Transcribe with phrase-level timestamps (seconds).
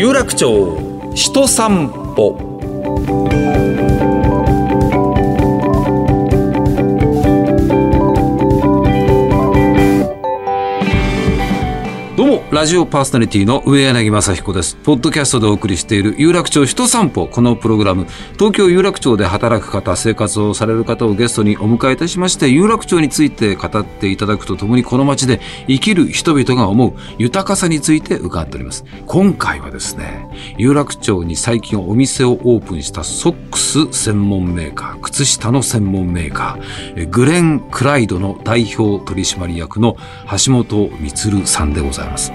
[0.00, 0.48] 有楽町
[1.14, 2.49] 人散歩。
[12.52, 14.74] ラジオパーソナリティの上柳正彦です。
[14.82, 17.28] ポッドキャストでお送りしている有楽町人散歩。
[17.28, 28.84] このプログラム、東京有楽町で働く方、生活をされる方をゲストにお迎えいたしまして、有楽町について語っていただくとともに、この街で生きる人々が思う豊かさについて伺っております。
[29.06, 30.26] 今回はですね、
[30.58, 39.96] 有楽町に最近お店をオープンしたソックス専門メーカー、靴下の専門メーカー、グレン・クライドの代表取締役の
[40.44, 42.32] 橋本光さんでございます。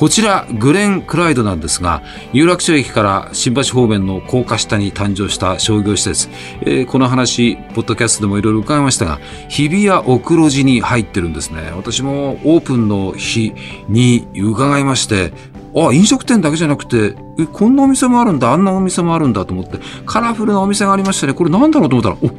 [0.00, 6.30] こちら、グレン・クライドなんですが、有楽町駅から新橋方面の高架下に誕生した商業施設。
[6.62, 11.70] えー、この話、ポッドキャストでもいろいろ伺いましたが、日比谷奥路地に入ってるんですね。
[11.76, 13.52] 私もオープンの日
[13.90, 15.34] に伺いまして、
[15.76, 21.34] あ、飲食店だけじゃなくて、え、こんなお店もあるんだ、あんなお店もあるんだと思って、カラフルなお店がありましたね。
[21.34, 22.34] これなんだろうと思ったら、お、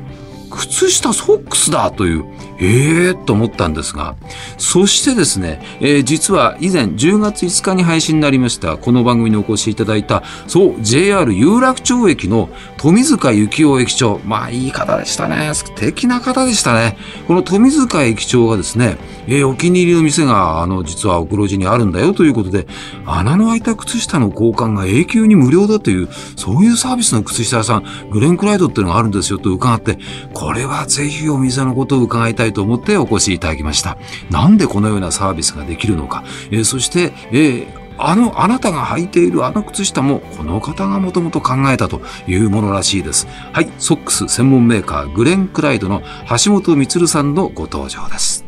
[0.51, 2.25] 靴下ソックスだという、
[2.59, 4.15] ええー、と思ったんですが、
[4.57, 14.19] そしてですね、えー、実は以前10月5日に配信になりました、この番組にお越しいただいた、そう、JR 有楽町駅の富塚幸雄駅長。
[14.25, 15.53] まあ、いい方でしたね。
[15.53, 16.97] 素敵な方でしたね。
[17.27, 22.67] この富塚駅長がですね、えー、お気に入りの店が、あの、実は奥路地にあるんだよということで、
[23.05, 29.99] 穴の開いた靴下の交換が永久に無料だという、そういうサービスの靴下屋さん、グレンクライドっていうのがあるんですよと伺って、
[30.41, 33.99] これはぜひお店のことを伺いたいと思ってお越しいただきました。
[34.31, 36.23] なんでこのようなサービスができるのか。
[36.49, 37.67] えー、そして、えー
[37.99, 43.27] あの、あなたが履いているあの靴下も、この方がもともと考えたというものらしいです。
[43.53, 46.01] はい、ソックス専門メーカー、グレン・クライドの
[46.43, 48.43] 橋本光さんのご登場です。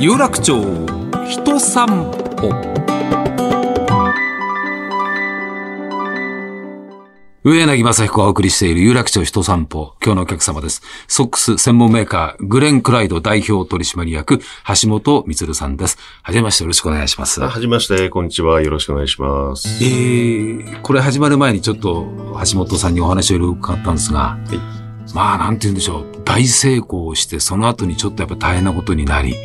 [0.00, 0.56] 有楽町
[1.28, 1.86] 人散
[2.38, 2.75] 歩
[7.46, 9.94] 上柳正彦がお送りしている有楽町人散歩。
[10.04, 10.82] 今日のお客様です。
[11.06, 15.96] ソックス専門メーカー、グレン・クライド代表取締役、橋本光さんです。
[16.24, 17.40] はじめましてよろしくお願いします。
[17.40, 18.62] はじめまして、こんにちは。
[18.62, 19.68] よろしくお願いします。
[19.80, 22.08] えー、これ始まる前にちょっと
[22.50, 26.22] 橋本さんにお話を伺ったんですが、はいまあ、なんて言うんでしょう。
[26.24, 29.36] 大成功して、その後にちょっとやっぱ大変なことになり、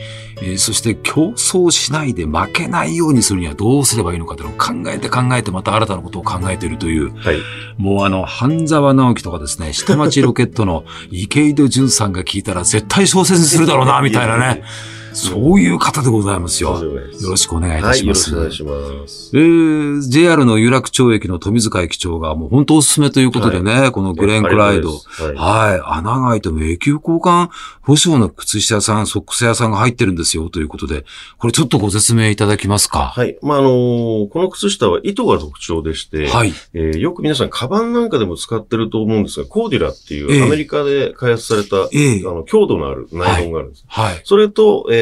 [0.41, 7.37] えー、そして競争しないで負けないようにするにはどうすればいいのかというのを考えて考えてまた新たなことを考えているという、はい、
[7.77, 14.63] もうあの、半沢直樹とかですね、下町ロケットの池井戸潤さんが聞いたら絶対小説にするだろうな、みたいなね。
[15.13, 16.83] そういう方でございますよ。
[16.83, 18.33] よろしくお願いいたします。
[18.33, 19.31] はい、よろしくお願いします。
[19.33, 24.89] えー、JR の有楽町駅の富塚駅長がもう本当おすすめということでね、はい、このグレンクライド。
[24.89, 24.97] は
[25.31, 25.81] い、はい。
[25.99, 27.49] 穴が開いても永久交換
[27.81, 31.05] 保証の靴下屋さん、ソックス屋さんが入ってるんですよということで、
[31.37, 33.11] これちょっとご説明いただきますか？
[33.15, 33.37] はい。
[33.41, 36.53] まあ、あのー、この靴下は糸が特徴でして、はい。
[36.73, 43.83] えー、よく皆さん、カバンなんかでも使ってると思うんですが、コーディラっていうアメリカで開発された、えー、あの、強度のあるナイロンがあるんです。
[43.87, 44.13] はい。
[44.13, 45.00] はい、それと、えー、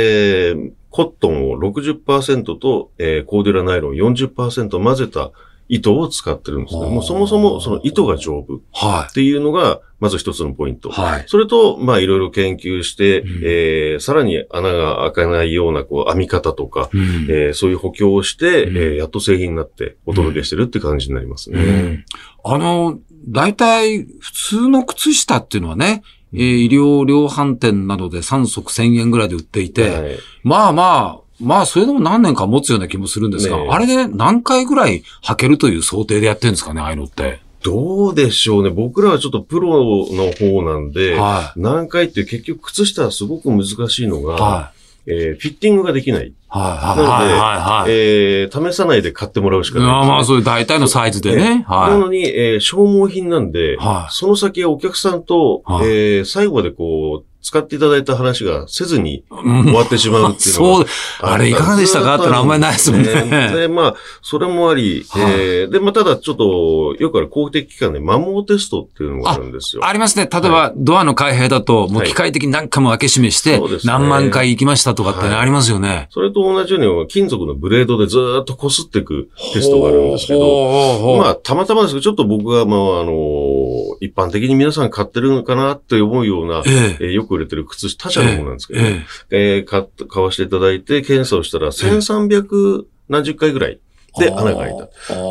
[0.90, 5.32] コットンを60%と、えー、コーデュラナイロン40%混ぜた
[5.70, 10.90] 糸を使ってるんですけども、そもそもその糸が丈夫っていうのが、まず一つのポイント。
[10.90, 11.24] はい。
[11.28, 21.62] それと、まあいろいろ研究して、うん、えー、さらに穴が開かないようなこう編み方とか、うん、えー、そういう補強をして、うん、えー、やっと製品になってお届けしてるって感じになりますね。
[21.62, 22.06] うん、
[22.44, 26.02] あの、大体普通の靴下っていうのはね、
[26.34, 37.40] えー、医療量販店などで3足1000円ぐらいで売っていて、はい、まあまあ、まあ、それでも何年か持つような気もするんですが、ね、あれで何回ぐらい履けるという想定でやってるんですかね、ああいうのって。
[37.64, 38.70] どうでしょうね。
[38.70, 44.79] 僕らはちょっとプロの方なんで、はい、何回って結局靴下はすごく難しいのが、はい、
[45.10, 46.34] えー、フィッティングができない。
[46.48, 51.64] はい、なので、はい、えー、試さないで買ってもらうしかない、ね、まあ、そういう大体のサイズでね。
[51.68, 60.86] はい、なのに、えー、消耗品なんで、はい、その先はお客さんと、はい、えー、最後までこう、使っていただいた話がせずに終わってしまうっていうのは、そう、
[61.22, 63.10] あれいかがでしたかってのはあんまりないですもんね。
[63.56, 69.84] で、まあ、それもあり、はい、えー、で、まあ、ただちょっと、よくある公的機関で摩耗テストっていうのがあるんですよ。
[69.84, 70.30] ありますね。
[70.32, 76.08] 例えば、はい、ドアの開閉だと、もう機械的に何回も開け閉めして、はい、何万回行きましたとかってね、ありますよね。
[76.12, 87.06] それと同じように、金属のブレードでずっと擦っていくテストがあるんですけど、まあ、たまたまですけど、ちょっと僕が、まあ、あの、一般的に皆さん買ってるのかなって思うような、ええ。
[87.06, 93.80] ー、よく売れてる靴下他社の方なんですけど、えー、えー、買買わせていただいて、検査をしたら1300何十回ぐらい。
[94.18, 94.88] で、穴が開いた。
[94.88, 95.26] ただ、あ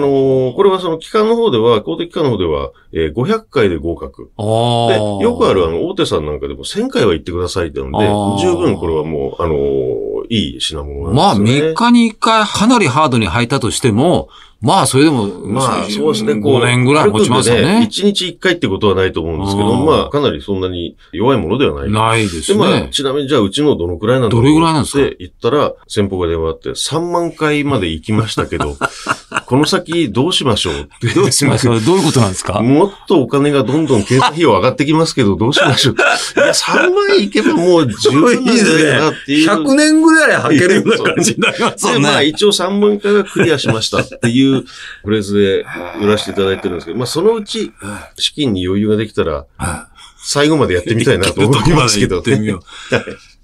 [0.00, 4.30] のー、これはその機関の方では、公的機関の方では、えー、500回で合格。
[4.36, 7.90] で、よくあるあの、大手さんなんかでも1000回は行ってくださいっての
[8.36, 11.74] で、十分これはもう、あのー、いいい品物なんですよ、ね。
[11.74, 14.28] まあ、3日に1回かなりハードに履いたとしても、
[14.64, 16.32] まあ、それでも、まあ、そうですね。
[16.32, 17.86] 5年ぐらい持ちますよね。
[17.88, 21.90] 1日1回ってことはないと思うんですけど、まあ、かなりそんなに弱いものではない。
[21.90, 22.58] ないですね。
[22.58, 25.04] で、まあ、ちなみにじゃあ、うちのどのくらいなんだどれぐらいなんですか？
[25.06, 28.76] って言ったら、先方が電話あって、3万回まで行きましたけど、
[29.46, 30.74] この先どうしましょう？
[30.74, 31.08] って。
[31.14, 32.60] どうしましょうどういうことなんですか？
[32.62, 35.94] もっとお金がどんどん経済費用上がってきますけど、どうしましょう？
[35.94, 39.50] いや、3万いけばもう十分なんだよなっていう。
[39.50, 41.98] 100年ぐらい履けるような感じになりますね。
[41.98, 45.66] まあ、一応3万回はクリアしましたっていうフレーズで
[46.00, 47.72] 売らせていただいてるんですけど、まあそのうち
[48.16, 49.46] 資金に余裕ができたら、
[50.24, 52.54] 最後までやってみたいなと思いますけど、ね。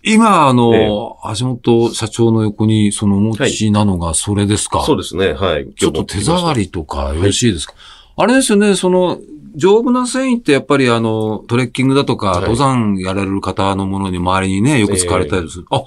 [0.02, 5.68] 今、あの、はい、橋本社長の横に、そのお持ちなのがそれですか、はい、そうですね、はい。
[5.74, 7.52] ちょっと手触りとかよろしい。
[7.52, 7.74] ですか、
[8.16, 9.18] はい、あれですよね、その、
[9.56, 15.66] 丈夫な繊維ってやっぱりあの、トレッキングだとか、登山やれる方のものに周りにね、よく使われたりする。
[15.70, 15.84] え、あ、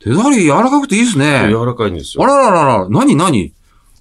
[0.00, 0.98] 手触り柔らかくてい。
[0.98, 1.04] い。
[1.04, 1.46] ですね。
[1.48, 1.90] 柔らかい。
[1.90, 2.24] んですよ。
[2.24, 3.52] あらららら、なになに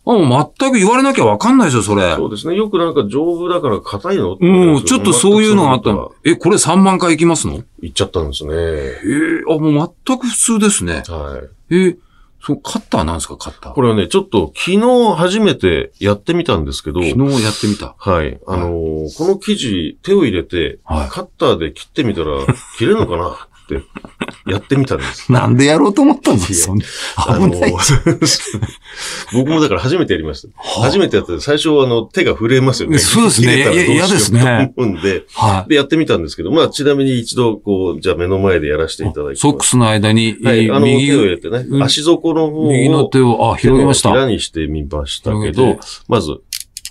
[0.05, 2.15] あ、もう全く言われなきゃわかんないですよ、それ。
[2.15, 2.55] そうですね。
[2.55, 4.37] よくなんか丈夫だから硬いの？
[4.39, 6.13] うん、ちょっとそういうのがあったの。
[6.25, 7.63] え、これ3万回いきますの？
[7.81, 8.53] いっちゃったんですね。
[8.53, 11.03] ええー、あ、もう全く普通ですね。
[11.07, 11.73] はい。
[11.73, 11.97] えー、
[12.41, 13.73] そう、カッターなんですか、カッター？
[13.73, 17.01] これはね、ちょっと昨日初めてやってみたんですけど。
[17.01, 17.95] 昨日やってみた。
[17.97, 18.41] はい。
[18.45, 22.45] あのー、この生地、手を入れて、はい、カッターで切ってみたら、
[22.77, 23.47] 切れるのかな？
[23.63, 25.31] ってやってみたんです。
[25.31, 26.73] なんでやろうと思ったんですか？
[27.39, 27.73] 危ない。
[29.33, 30.49] 僕もだから初めてやりました。
[30.81, 32.97] 初めてやって、最初あの手が震えますよね。
[32.99, 33.57] そうですね。
[33.93, 34.73] 嫌ですね。
[34.75, 39.41] 思うんで、はい、で、やってみたんですけど、まあちなみに一度こう、じゃあ目の前でやらせていただきます。
[39.41, 44.09] ソックスの間に、はい、あの手を入れてね、足底の方を、右の手を、あ、広げました。
[44.11, 46.37] 平にしてみましたけど、まず。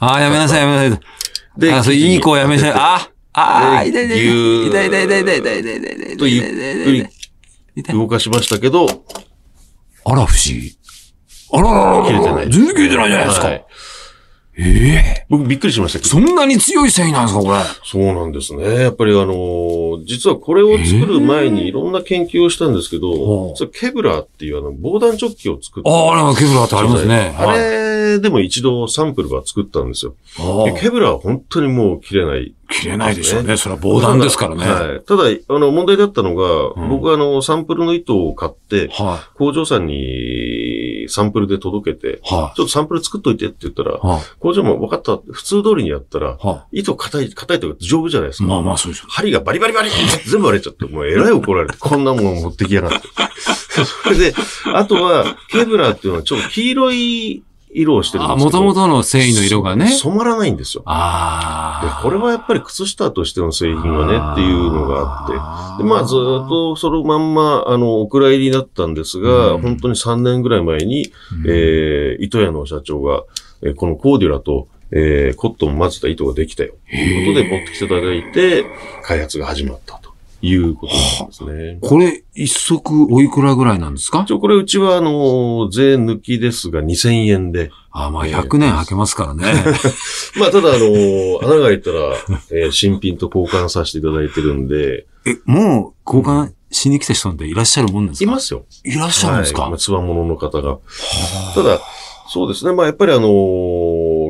[0.00, 1.96] あ、やめなさい、やめなさい。
[1.96, 2.72] で、いい子やめなさい。
[2.74, 4.68] あああ、痛い痛い痛い。
[4.68, 6.16] 痛い痛い痛い痛い痛い痛い痛い痛い。
[6.16, 6.44] とゆっ
[6.84, 7.08] くり
[7.94, 8.86] 動かしましたけど。
[10.04, 10.76] あら、不思議。
[11.52, 12.06] あららら。
[12.06, 12.50] 切れてない。
[12.50, 13.60] 全然切れてないじゃないですか。
[14.58, 16.10] ええ僕びっくりしましたけど。
[16.10, 17.58] そんなに強い繊維なんですか、これ。
[17.84, 18.82] そうなんですね。
[18.82, 25.90] やっぱりあの、実はこれを作る前にいろんな研究をしたんですけど、ケブラーっていうあの、防弾チョッキを作った。
[25.90, 27.34] ああ、ケブラーってありますね。
[27.38, 30.14] あれでも一度サンプルは作ったんですよ。
[30.78, 32.54] ケブラーは本当にもう切れない。
[32.68, 33.56] 切れないでしょうね。
[33.56, 34.64] それは防弾ですからね。
[34.64, 35.00] はい。
[35.00, 38.90] ただ、あの、問題だったのが、僕はあの、サンプルの糸を買って、
[39.34, 39.94] 工場さんに
[41.08, 44.00] サンプルで届けて、ちょっとサンプル作っといてって言ったら、
[44.38, 46.38] 工場も分かった、普通通りにやったら、
[46.72, 48.48] 糸硬い、硬いとか丈夫じゃないですか。
[48.48, 49.04] まあまあそうです。
[49.08, 49.90] 針がバリバリバリ
[50.26, 53.08] 全部割れちゃって、もうえらい怒られて、こんなもん持ってきやがって。
[54.04, 54.34] それで、
[54.74, 57.42] あとは、ケブラーっていうのはちょっと黄色い
[57.74, 58.44] 色をしてるんですけど。
[58.44, 59.88] もともとの繊維の色がね。
[59.88, 60.82] 染まらないんですよ。
[60.86, 62.02] ああ。
[62.02, 65.82] これはやっぱり靴下としての製品はねっていうのがあって。
[65.82, 66.16] で、まあずっ
[66.48, 71.12] とそのまんま、あの、お蔵入りだったんですが、うん、本当に3年ぐらい前に、
[71.44, 73.24] うん、えー、糸屋の社長が、
[73.62, 76.74] えー、このコーデュラと、えー、コットンを混ぜた糸ができたよ。
[76.90, 78.66] ということで持ってきていただいて、
[79.02, 80.11] 開発が始まったと。
[80.42, 81.78] いうことなんですね。
[81.80, 84.24] これ、一足おいくらぐらいなんですか？
[84.26, 87.70] ちょ、これうちは、あの、税抜きですが2000円で。
[87.92, 89.44] あまあ、100年履けますからね。
[90.40, 91.98] まあ、ただ、あの、穴が開いたら、
[92.50, 95.06] えー、新品と交換させていただいてるんで。
[95.26, 98.24] え、もう、交換しに来た人っていらっしゃるもんですか？
[98.24, 98.64] いますよ。
[98.82, 100.78] いらっしゃるんですか、はい、つわものの方が。
[101.54, 101.80] ただ、
[102.28, 102.72] そうですね。
[102.72, 103.30] まあ、やっぱりあのー、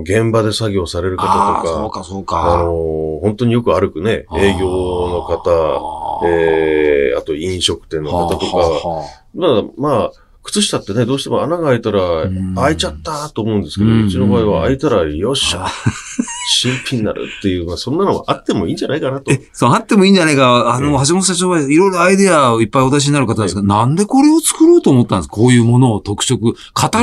[0.03, 2.55] 現場で作業される方とか、そうか、そうか。
[2.55, 8.47] あのー、本当によく歩くね、営業の方、えー、あと飲食店の方とか、
[9.35, 10.13] まあ、まあ、
[10.43, 12.01] 靴下ってね、どうしても穴が開いたら、
[12.57, 15.67] 開いちゃったと思うんですけど、うちの場合は開いたら、よっしゃ、
[16.61, 19.31] 新品になるっていう、まあ、そんなのはあってもいいんじゃないかなと。
[19.33, 20.75] え、そう、あってもいいんじゃないか。
[20.75, 25.37] あの、橋本社長はいろいろアイデアをいっぱいお出しになる方ですが、なんでこれを作ろうと思ったんですか？
[25.37, 26.55] こういうものを特色、語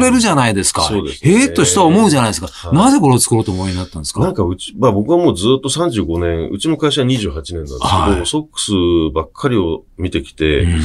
[0.01, 0.81] れるじゃないですか。
[0.83, 1.31] そうです、ね。
[1.31, 2.49] へえと人は思うじゃないですか。
[2.73, 4.19] なぜこれを作ろうと思いになったんですか？
[4.19, 8.71] なんかうち、まあ僕はもうずっと35年、うちの会社は28年なんですけど、はい、ソックス
[9.15, 10.81] ばっかりを見てきて、うん。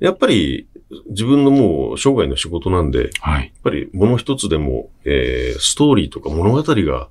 [0.00, 0.68] やっぱり
[1.08, 7.08] 自分のもう生涯の仕事なんで、はい、やっぱりもの一つでも、えー、ストーリーとか物語が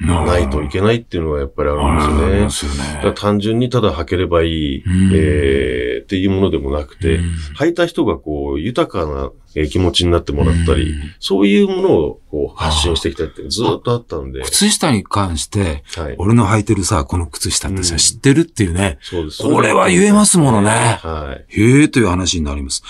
[0.00, 2.74] ないといけないっていうのがやっぱりあるんですよね。
[2.74, 4.84] すよね単純にただ履ければいい、
[5.14, 7.20] えー、っていうものでもなくて、
[7.58, 9.32] 履いた人がこう豊かな
[9.64, 14.42] 気持ちになってもらったり、そういうものをこう発信してきたってずっとあったんで。
[14.42, 18.98] 靴下に関して、はい、俺の履いてるさ、この靴下ってさ、知ってるっていうね。
[19.00, 19.42] そうです。
[19.42, 20.70] これは言えますものね。
[20.70, 21.60] はい。
[21.60, 22.82] へえという話になります。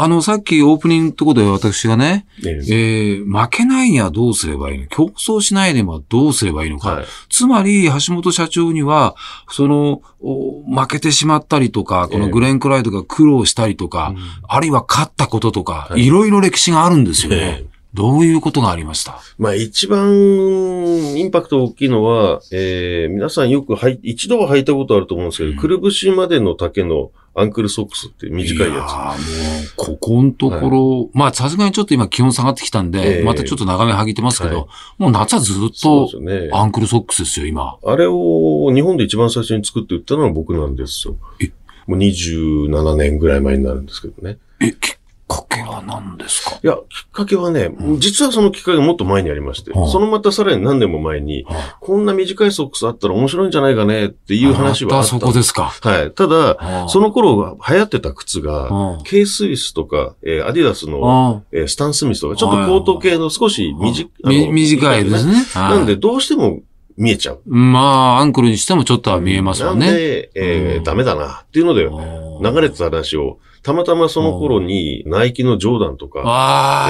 [0.00, 2.52] あの、さっきオープニングってことで私がね、ええ。
[3.20, 4.86] ー、負けないにはどうすればいいの？
[4.86, 6.92] 競争しないにはどうすればいいのか。
[6.92, 9.16] はい、つまり、橋本社長には、
[9.50, 17.58] その、負けてしまったりとか、このグレン・クライドが苦労したりとか、えー、あるいは勝ったこととか、はい、いろいろ歴史があるんですよね。
[17.62, 19.18] えーどういうことがありました？
[19.38, 20.14] まあ一番
[21.16, 28.70] インパクト大きいのは、えー、皆さんよくはい、一度は履いたことあると思うんですけど、うん、くるぶしまでの丈のアンクルソックスって短いやつ。
[28.70, 29.16] いやもう、
[29.76, 34.66] ここのところ、はい、まあさすがにちょっと今気温下がってきたんで、えー、またちょっと長め履いてますけど、はい、
[34.98, 36.10] もう夏はずっと
[36.52, 37.78] アンクルソックスですよ、今。
[37.84, 41.16] あれを日本で一番最初に作って売ったのは僕なんですよ。
[41.40, 41.50] え？
[41.86, 44.36] もう27年ぐらい前になるんですけどね。
[44.60, 44.97] え、結
[45.28, 46.58] かけは何ですか？
[46.62, 46.80] いや、きっ
[47.12, 55.08] かけはね、うん、実はそのきっかけがもっと前にありまして、はあ、そのまたさらに何年も前に、はあ、こんな短いソックスあったら面白いんじゃないかねっていう話はあった。
[55.08, 55.64] そこですか？
[55.64, 56.10] はい。
[56.12, 65.34] ただ、はあ、その頃流行ってた靴が、K スイスとか、えー、アディダスの、えー、スタンスミスとか、ちょっとコート系の少し短い、短いですね。
[65.54, 66.60] なんで、どうしても
[66.98, 67.40] 見えちゃう。
[67.46, 69.86] まあ、アンクルにしてもちょっとは見えますよね。
[69.86, 76.20] なんで、えー、ダメだなっていうので、流れてた話を、たまたまその頃に、ナイキのジョーダンとか、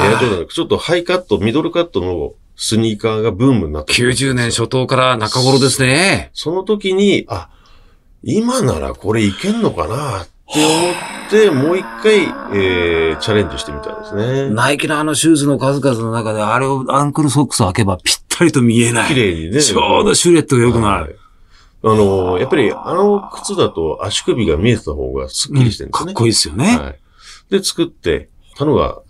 [0.04, 3.92] エアジョーダンちょっとハイカット、ミドルカットのスニーカーがブームになった。
[3.92, 6.30] 90年初頭から中頃ですね。
[6.32, 7.50] その時に、あ、
[8.22, 10.92] 今ならこれいけんのかなって思
[11.26, 12.22] って、もう一回、
[12.54, 14.50] えー、チャレンジしてみたんですね。
[14.50, 19.08] ナイキのあのシューズの数々の中で、あれをアンクルソックスを開けばぴったりと見えない。
[19.08, 19.62] 綺麗にね。
[19.62, 21.04] ちょうどシュレットが良くなる。
[21.04, 21.14] はい
[21.80, 26.76] あの、やっぱりあの靴だと足首が見えてた方がスッキリしてるんですね、うん、かっこいいですよね。
[26.76, 27.00] はい。
[27.50, 29.00] で、作ってたのが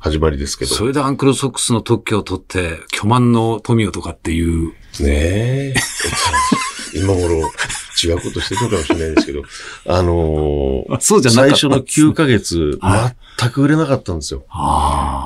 [0.00, 0.74] 始まりですけど。
[0.74, 4.70] それでアンクルソックスの特許を取って、巨万の富をとかっていう。
[4.70, 5.74] ねえ。
[6.94, 7.50] 今頃
[8.02, 9.42] 違うことしてるのかもしれないですけど、
[9.86, 12.78] あのー、そうじゃな最初の9ヶ月、
[13.38, 14.44] 全く売れなかったんですよ。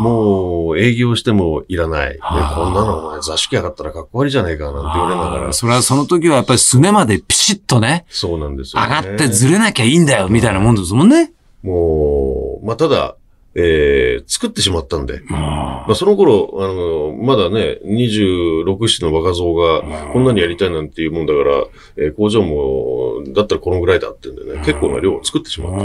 [0.01, 2.19] もう営業してもいらない。
[2.19, 5.53] こんなのお前座敷上がったらかっこ悪いじゃないかなんて言われながら。
[5.53, 8.07] それはその時はやっぱりすねまでピシッとね。
[8.09, 11.33] そうなんですよ、ね、上がってずれなきゃいいんだよ、みたいなもんですもんね。
[11.63, 13.17] もう、まあ、ただ、
[13.59, 19.81] えー、作ってしまったんで、まあ、その頃、あの、まだね、26、7の若造が
[20.13, 21.65] こんなにやりたいなんていうもんだから、
[21.97, 25.83] えー、工場も、だったらこのぐらいだってんでね、結構な量を作ってしまった。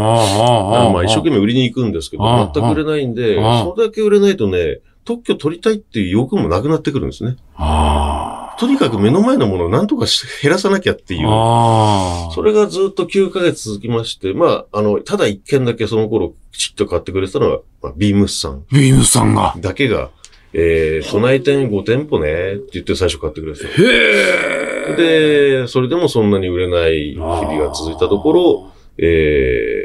[0.91, 7.37] まあ、一生懸命売りに行くんですけど、全く売れないんで、それだけ売れないとね、特許取りたいっていう欲もなくなってくるんですね。
[8.61, 10.05] とにかく目の前のものを何とか
[10.39, 11.21] 減らさなきゃっていう。
[12.35, 18.63] それがずっと9ヶ月続きまして、まあ、あの、ただ一件だけその頃きちっと買ってくれたのは、まあ、ビームスさん。
[18.71, 19.55] ビームスさんが。
[19.57, 20.11] だけが、
[20.53, 23.65] えー、都内店5店舗ねって言って最初買ってくれて。
[23.65, 24.95] へ
[25.63, 29.80] で、それでもそんなに売れない日々が続いたところ、えー、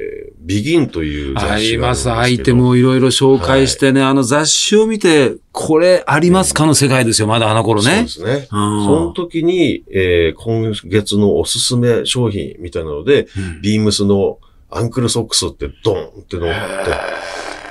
[0.47, 2.11] ビギンという雑誌あります。
[2.11, 6.67] アイテムをいろいろ紹介してね、はい、あの雑誌を見て、これありますか？
[6.67, 8.07] の世界ですよ、まだあの頃ね。
[8.07, 8.49] そうですね。
[8.53, 14.39] うん、その時に、えー、今月のおすすめ商品みたいなので、うん、ビームスの
[14.71, 16.57] アンクルソックスってドンって乗って、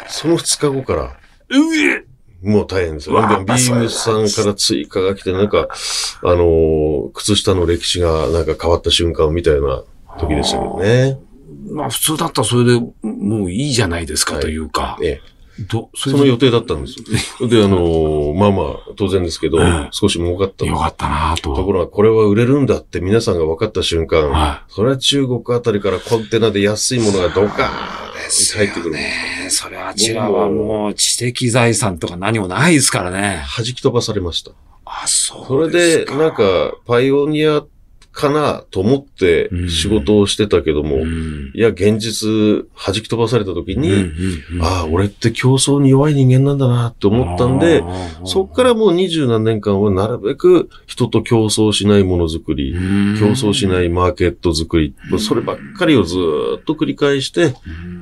[0.10, 1.03] その2日後から、
[1.50, 2.03] うえ
[2.44, 3.15] もう大変ですよ。
[3.15, 5.70] ビームスさんから追加が来て、なんか、
[6.24, 9.84] あのー、靴下の歴史がなんか変わった瞬間みたいな
[10.20, 11.17] 時でしたけどね。
[11.72, 14.98] まあ普通だったらそれでもういいじゃないですかというか。
[15.01, 17.00] ええどその予定だったんです
[17.39, 17.48] よ。
[17.48, 21.55] で、あのー、まあまあ、当然ですけど、うん、少し儲かったよかったなと。
[21.55, 28.05] ところが、これは売れるんだって皆さんが分かった瞬間、はい、それは中国あたりからコンテナで安いものがどかー
[28.57, 28.91] 入ってくる。
[28.91, 33.43] ねそれはあちらはもう知的財産とか何もないですからね。
[33.55, 34.51] 弾き飛ばされました。
[34.86, 37.63] あ、そうそれで、なんか、パイオニア
[38.15, 47.84] かなと思って仕事をしてたけども、うん、いや、現実弾き飛ばされた時に、うんうん、ああ、俺って競争に弱い人間なんだなって思ったんで、
[48.24, 52.74] そっからもう二十何年間はなるべく人と競争しないものづくり、
[53.19, 56.15] 競争しないマーケットづくり、そればっかりをず
[56.62, 57.53] っと繰り返して、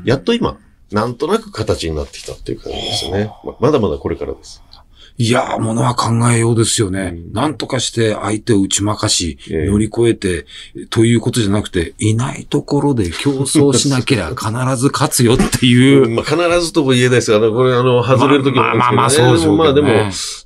[0.06, 0.60] やっと今、
[0.92, 3.32] なんとなく形になってきたっていう感じですね。
[3.60, 4.62] まだまだこれからです。
[5.18, 7.14] いやー、ものは考えようですよね。
[7.16, 10.46] うん、なんとかして相手を打ち負かし、乗り越えて、
[10.90, 16.10] ということじゃなくて、いないところで競争しなければ必ず勝つよっていう。
[16.10, 19.56] まあ、必ずとも言えないですが、これあの、外れるときもあるんですけど、ね、まあまあまあそうですね。
[19.56, 19.88] まあでも、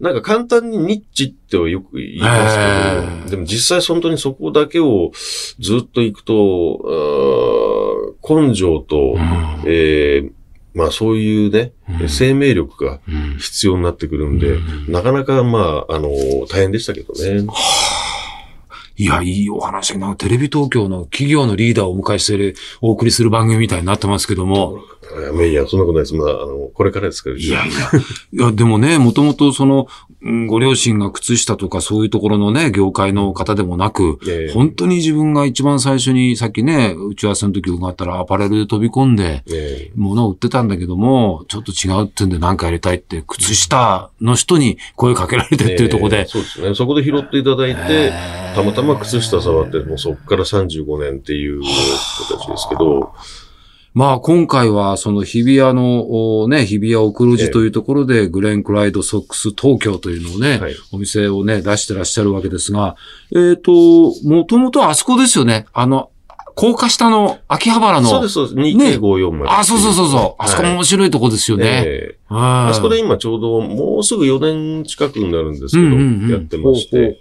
[0.02, 5.12] なんか簡単にニッチってはよく言いますけど、でも実際本当にそこだけを
[5.60, 10.37] ずっと行くと、根性と、うん、えー
[10.78, 13.00] まあそういうね、うん、生命力が
[13.40, 16.10] 必要になってくるんで、うん、なかなかまあ、あの、
[16.48, 17.48] 大変でしたけどね。
[18.96, 20.16] いや、いいお話な。
[20.16, 24.82] テレビ東京の企業のリーダーをお迎えしてる、お送りする番組みたいになってますけども。
[25.16, 26.16] いや、いや、そんなことないです。
[26.16, 27.38] まだ、あの、これからですから。
[27.38, 27.90] いやいや。
[28.34, 29.88] いや、でもね、もともとその、
[30.48, 34.20] ご両親が靴下とかそういうところのね、業界の方でもなく、
[34.54, 39.44] 本当に自分が一番最初に、さっきね、打ち合わせの時伺ったらアパレルで飛び込んで、
[39.96, 46.26] 物を売ってたんだけども、ちょっと違うってんで何かやりたいって、靴下の人に声かけられてっていうところで。
[46.28, 46.76] そうですね。
[46.76, 48.12] そこで拾っていただいて、
[48.56, 53.14] たまたま靴下触って、もうそこから35年っていう人たちですけど、
[53.94, 62.96] まあ今回はその日比谷のね、日比谷奥路地というところでグレンクライドソックス東京というのをね、はい、お店をね、出してらっしゃるわけですが、
[63.32, 63.72] えっ、ー、と、
[64.28, 65.66] もともとあそこですよね。
[65.74, 66.12] あの、
[66.58, 68.10] 高架下の秋葉原の。
[68.10, 68.56] そうです、そうです。
[68.56, 70.44] 2.54まで、あ、そうそうそうそう。
[70.44, 71.84] あそこも面白いとこですよね。
[71.86, 77.18] えー、あそこで今ちょうどもうすぐ4年近くになるんですけど、やってまして。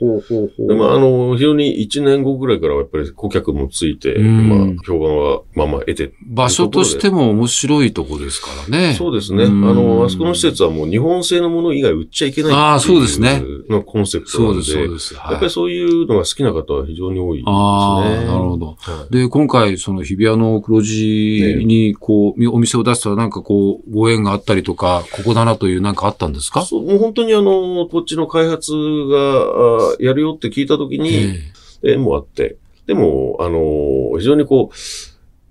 [0.59, 6.13] で、まあ、あの、非常に1年後ぐらいからはやっぱり顧客もついて、まあ、評判はまあまあ得て。
[6.23, 8.95] 場所としても面白いとこですからね。
[8.95, 9.45] そうですね。
[9.45, 13.43] あの、あそこの施設はもう日本製のもの以外売っちゃいけないああ、そうですね。
[13.69, 14.63] のコンセプトなので。
[14.63, 15.15] そうです、そうです。
[15.15, 17.53] やっぱりそういうのが好きな方は非常に多いですね。
[17.55, 18.77] ああ、なるほど。
[19.11, 26.63] で、今回、その日比谷の黒字に、こう、お店を出したらなんかこう、ご縁があったりとか、ここだなというなんかあったんですか？
[26.63, 31.39] そう、もう本当にあの、こっちの開発が、やるよって聞いたときに、
[31.83, 34.77] 縁もあって、でも、あの、非常にこう、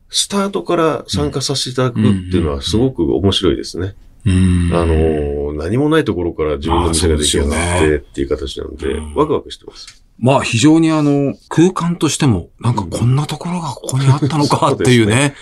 [0.09, 3.95] スタートから参加させていただくっていうのはすごく面白いですね。
[4.27, 4.29] あ
[4.85, 10.03] の、何もないところから自分の店が出来上がってっていう形なので、ワクワクしてます。
[10.17, 15.35] まあ非常にあの、空間としても、なんかこんなところがここにあったのかっていうね、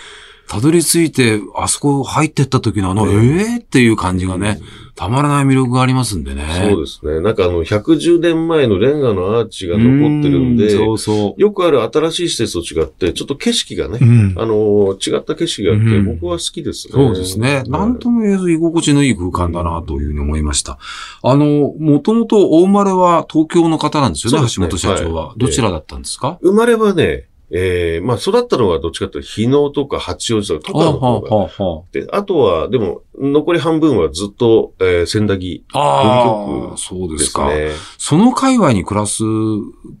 [0.48, 4.60] たどり着いて、あそこ入ってった時のあの、ええー、っていう感じがね、
[4.94, 6.46] たまらない魅力がありますんでね。
[6.70, 7.20] そうですね。
[7.20, 11.40] なんかあの、110年前のレンガのアーチが残ってるんで、そうそう。
[11.40, 16.92] よくある新しい施設と違って、ちょっと景色がね、うん、あの、違った景色があって、僕は好きですね。
[16.92, 17.64] そうですね。
[17.66, 20.78] なんとも言えず居心地のいい空間だなというふうに思いました。
[21.22, 25.38] あの、もともと大生まれは東京の方なんですよね、ね橋本社長は、はい。
[25.38, 31.36] どちらだったんですか、生まれはね、ええー、まあ育ったのはどっちかというと、日野とか八王子とか、とかの方が。
[31.36, 35.64] はあはあ、で、あとは、でも、残り半分はずっと、えー、千駄木。
[35.72, 37.50] ああ、そうですか。
[37.96, 39.22] その界隈に暮らす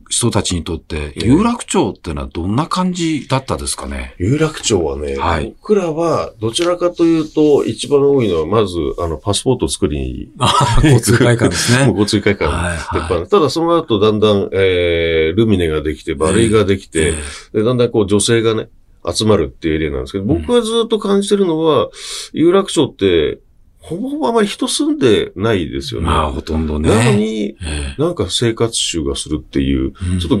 [0.08, 10.28] 人たちにとって、有楽町ってのはどんな感じだったですかね、有楽町はね、はい、僕らはどちらかというと、一番多いのは、まず、あの、パスポートを作りに。
[10.82, 11.86] 交通会館ですね。
[11.94, 12.50] 交通会館。
[12.50, 18.68] はいはい、ただ、その後、だんだん、えー、ルミネができて、バレイができて、えーえー、でだんだんこう、女性がね、
[19.12, 21.90] 集まるっていうエリアなんですけど、僕がずっと感じてるのは、
[22.32, 23.40] 有楽町って、
[23.84, 26.06] ほぼほぼあまり人住んでないですよね。
[26.06, 26.88] まあ、ほとんどね。
[26.88, 27.54] なのに、
[27.98, 30.40] なんか生活習がするっていう、ちょっ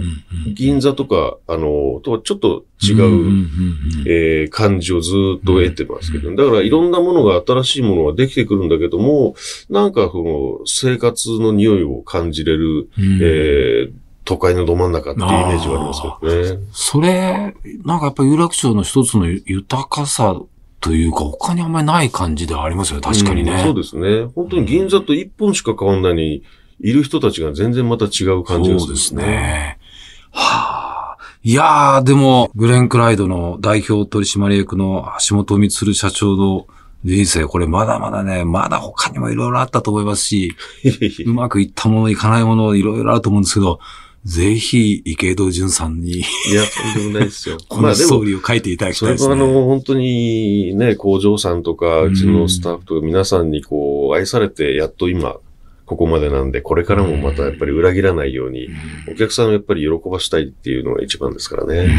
[0.54, 3.46] 銀座とか、あの、とはちょっと違う、
[4.06, 9.36] えー、感じをずっと得てますけど、だからいろんなものが、新しいものができてくるんだけども、
[9.68, 16.60] なんかその生活の匂いを感じれる、えー都会のど真ん中っていうイメージがありますけどね。
[16.72, 20.40] それ、なんかやっぱり有楽町の一つの豊かさ
[20.80, 24.30] というか、他にあんまりない感じではありますよね、確かにね、うん、そうですね。
[24.34, 26.42] 本当に銀座と一本しか変わんないに、
[26.80, 28.86] いる人たちが全然また違う感じですね。
[28.86, 29.78] そうですね。
[30.32, 31.18] はあ。
[31.42, 36.66] いやー、でも、グレン・クライドの代表取締役の橋本光社長の
[37.04, 40.56] 人生、これまだまだね、まだ他にもいろいろあったと思いますし、
[41.26, 43.78] うまくいったもの、いかないもの、いろいろあると思うんですけど、
[44.24, 46.20] ぜひ、池戸淳さんに。
[46.20, 46.20] い
[46.54, 46.62] や、
[46.94, 47.58] とんでもないですよ。
[47.68, 49.34] このストーリーを書いていただきたいですね。
[49.34, 55.36] それはあの、本当にね、工場さんとか、うちのスタッフとか皆さんにこう、愛されて、やっと今、
[55.84, 58.68] ここまでなんで、これからもまたやっぱり裏切らないように、
[59.12, 61.94] お客さんをやっぱり喜ばしたいっていうのが一番ですからね。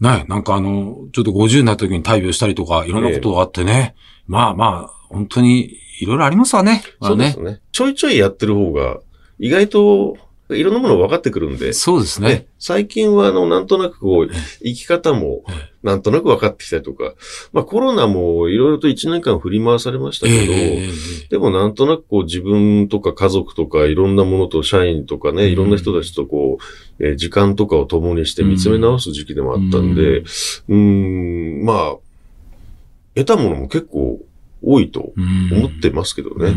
[0.00, 3.94] ね、なんかあの、ちょっと50になった時に大病したりとか、いろんなことがあってね。
[4.26, 6.82] まあまあ、本当に、いろいろありますわね。
[7.00, 7.60] そうですね。
[7.72, 8.98] ちょいちょいやってる方が、
[9.38, 10.16] 意外と
[10.50, 11.72] いろんなもの分かってくるんで。
[11.72, 12.46] そうですね。
[12.58, 14.30] 最近は、あの、なんとなくこう、
[14.62, 15.42] 生き方も、
[15.82, 17.14] なんとなく分かってきたりとか、
[17.52, 26.58] まあコロナもいろいろと1年間振り回されましたけど、えー、でもなんとなくこう自分とか家族とかいろんなものと社員とかね、いろんな人たちとこ
[26.98, 30.24] う、えー、時間とかを共にして見つめ直す時期でもあったんで、
[30.68, 31.96] うん、ん、まあ、
[33.14, 34.20] 得たものも結構
[34.62, 35.12] 多いと
[35.52, 36.54] 思ってますけどね。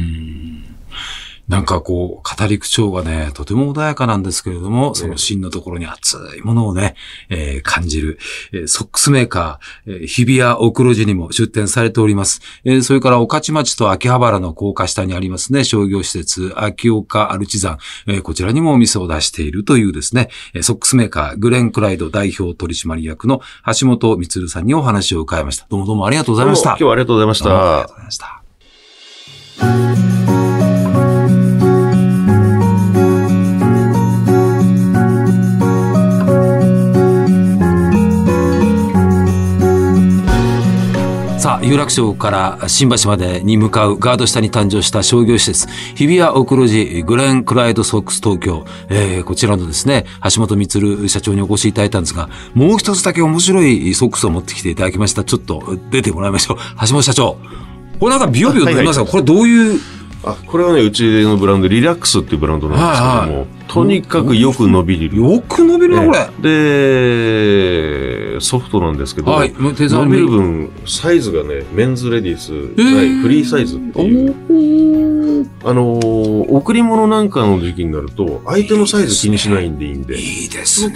[1.47, 6.95] なんかこう、語り口調がね、とても穏やかなんですけれども、その芯のところに熱いものをね、
[7.29, 8.19] えー、感じる、
[8.51, 12.41] えー、ソックスメーカー、えー、日比谷奥路寺にも出店されております。
[12.65, 20.27] えー、それから、御徒町と秋葉原の高架下にありますね、商業施設、秋岡アルチザン、えー、こちらにもお店を出しているというですね、
[20.61, 23.39] ソックスメーカー、グレン・クライド代表取締役の
[23.79, 25.65] 橋本光さんにお話を伺いました。
[25.69, 26.71] どうもどうもありがとうございました。
[26.71, 27.45] 今日はありがとうございました。
[27.45, 28.43] ありがとうございました。
[41.77, 55.23] 有楽町から新橋までに向かうガード下に誕生した商業施設、日比谷奥路寺グレンクライドソックス東京、えー、こちらのですね、橋本光社長にお越しいただいたんですが、もう一つだけ面白いソックスを持ってきていただきました。
[55.23, 56.57] ちょっと出てもらいましょう。
[56.87, 57.37] 橋本社長。
[57.99, 59.79] これなんかビヨビヨ出ますが、これどういう
[60.23, 65.15] あこれはねうちのブランドリラックスっていうブランドなんですけども、はいはい、とにかくよく伸びる。
[65.15, 66.29] よく伸びるなこれ。
[66.41, 74.35] でソフトなんですけど、はい、伸びる分サイズがねメンズレディース、はい、フリーサイズっていう。
[75.63, 80.19] あのー、贈り物なんかの時期になると相手のサイズ気にしないんでいいんで。
[80.19, 80.95] いいですね。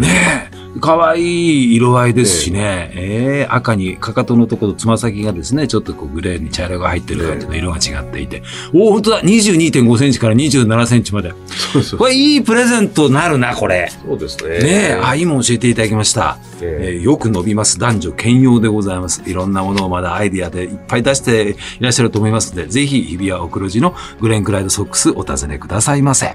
[0.00, 11.32] ねえ可愛い色合いですしね、ええー、赤にかかとのところ、つま先がですね、ちょっとこうグレーに茶色が入ってる感じの色が違っていて、おお、本当だ !22.5 センチから27センチまで。
[11.72, 13.90] そうそうこれいいプレゼントなるな、これ。
[14.06, 14.58] そうですね。
[14.58, 16.38] ねあ、今教えていただきました。
[16.62, 19.22] えー、よく伸びます男女兼用でございます。
[19.26, 26.34] いろんなものをまだアイディアでいっぱい出していらっしゃると思いますので、ぜひ日比谷お黒字のグレンクライドソックスお尋ねくださいませ。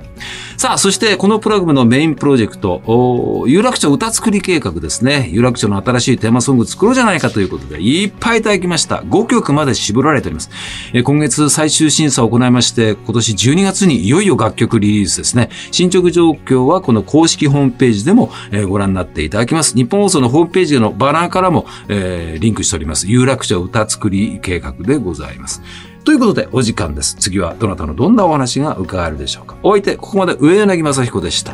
[0.57, 5.29] さあ、そしてこのプログラムのメインプロジェクト、有楽町歌作り計画ですね。
[5.31, 8.97] 有楽町の新しいテーマソング作ろうじゃないかということで、いっぱいいただきました。
[8.97, 10.49] 5曲まで絞られております。
[10.93, 15.49] え今月最終審査を行いまして、今年12月にいよいよ楽曲リリースですね。
[15.71, 19.75] 進捗状況はこの公式ホームページでも、えご覧になっていただきます。
[19.75, 23.07] 日本放送のホームページのバナーからも、えー、リンクしております。
[23.07, 25.61] 有楽町歌作り計画でございます。
[26.03, 27.15] ということで、お時間です。
[27.19, 29.57] 次はどなたのどんなお話が伺えるでしょうか。
[29.61, 31.53] お相手、ここまで上柳正彦でした。